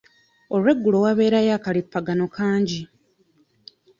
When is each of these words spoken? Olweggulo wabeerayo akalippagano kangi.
Olweggulo 0.55 0.97
wabeerayo 1.05 1.51
akalippagano 1.57 2.25
kangi. 2.35 2.81